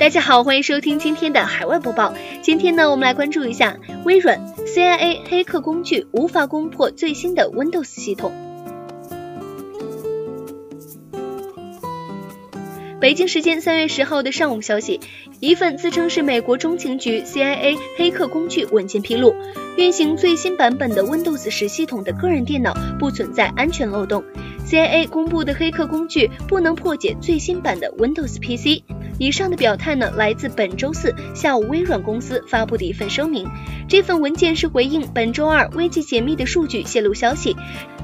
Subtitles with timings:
[0.00, 2.14] 大家好，欢迎收听今天的海外播报。
[2.40, 8.32] 今天呢，我们来关注一下微软 CIA 黑客工具无法攻破最新的 Windows 系统。
[12.98, 15.00] 北京时间三月十号的上午消息，
[15.38, 19.34] 一份自称是美国中情局 CIA 黑客工具文件披露，
[19.76, 24.24] 运行最新版本的 Windows 十系统的个人电脑不存在安全漏洞。
[24.66, 28.82] CIA 公布的黑客工具不能破解最新版的 Windows PC。
[29.20, 33.46] 以上的表态呢，来自本周四下午微软公司发布的一份声明。
[33.86, 37.54] 这份文件是回应本周二危机解密的数据泄露消息，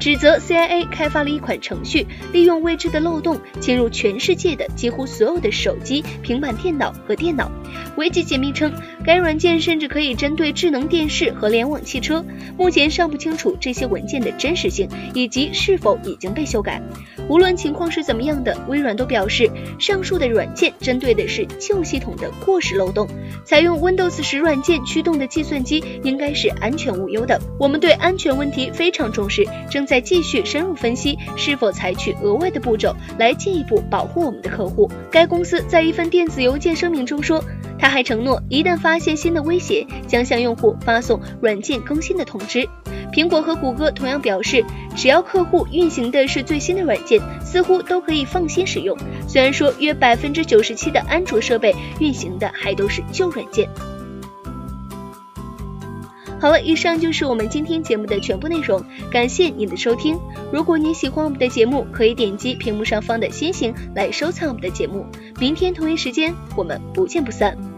[0.00, 7.52] 指责 CIA 开发了一款程序，利用未知的漏洞侵入全世界的几乎所有的手机、平板电脑和电脑。
[7.96, 8.72] 维基解密称，
[9.04, 12.24] 该软件甚至可以针对智能电视和联网汽车。
[12.56, 16.80] 目前尚不清楚这些文件的真实性以及是否已经被修改。
[17.28, 23.08] 无论情况是怎么样的，微软都表示，上述的软件针对的是旧系统的过时漏洞。
[23.44, 27.40] 采用 Windows 十软件驱动的计算机应该是安全无忧的。
[27.58, 34.90] 我们对安全问题非常重视，正在继续深入分析是否采取额外的步骤来进一步保护我们的客户。
[35.10, 37.42] 该公司在一份电子邮件声明中说。
[37.82, 42.64] 他还承诺，一旦发现新的威胁，将向用户发送软件更新的通知。
[43.12, 48.96] 苹果和谷歌同样表示，只要客户运行的是最新的软件，似乎都可以放心使用。
[49.26, 53.68] 虽然说约百分之九十七的安卓设备运行的还都是旧软件。
[56.40, 60.16] 好了，以上就是我们今天节目的全部内容，感谢您的收听。
[60.52, 65.04] 如果你喜欢我们的节目，可以点击屏幕上方的星星来收藏我们的节目。
[65.40, 67.71] 明天同一时间，我们不见不散。